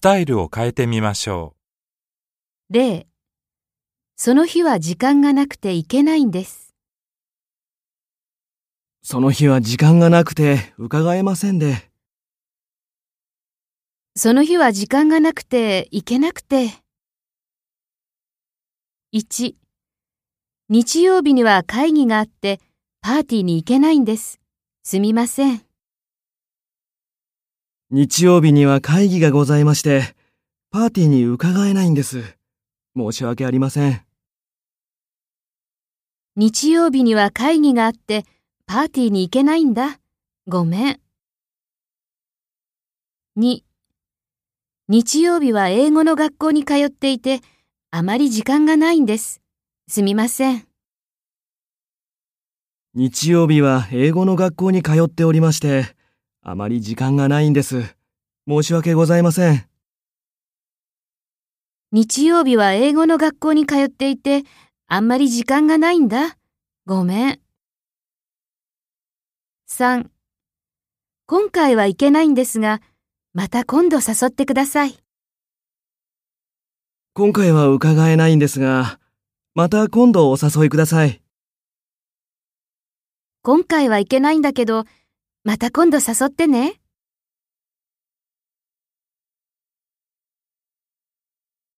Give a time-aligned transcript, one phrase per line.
[0.00, 1.54] スタイルを変えてみましょ
[2.70, 3.06] 例、
[4.16, 6.74] その日は時間がなくて行けないんです。
[9.02, 11.90] その日は時間がなくて伺えませんで。
[14.16, 16.70] その日は時間がなくて行けなくて。
[19.14, 19.54] 1、
[20.70, 22.58] 日曜日には会議があって
[23.02, 24.40] パーティーに行けないんです。
[24.82, 25.69] すみません。
[27.92, 30.14] 日曜日には会議がございまして、
[30.70, 32.22] パーティーに伺えないんです。
[32.96, 34.02] 申し訳ありません。
[36.36, 38.24] 日曜日には会議があって
[38.66, 39.98] パーティーに行けないんだ。
[40.46, 41.00] ごめん。
[43.36, 43.62] 2、
[44.86, 47.40] 日曜日は英語の学校に通っていて
[47.90, 49.42] あまり時間がないんです。
[49.88, 50.64] すみません。
[52.94, 55.98] 日曜日は英語の学校に通っておりまして、
[56.42, 57.96] あまり時間がないんです。
[58.48, 59.66] 申し訳ございません。
[61.92, 64.44] 日曜日は英語の学校に通っていて
[64.86, 66.38] あんまり時間がないんだ。
[66.86, 67.40] ごめん。
[69.68, 70.06] 3.
[71.26, 72.80] 今回は行けないんですが、
[73.34, 74.98] また今度誘ってください。
[77.12, 78.98] 今回は伺えないんですが、
[79.54, 81.20] また今度お誘いください。
[83.42, 84.84] 今回は行けないんだけど、
[85.42, 86.79] また今度誘ってね。